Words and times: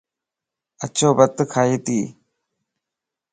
اڇو 0.83 1.09
بت 1.17 1.37
کائينتي 1.53 1.99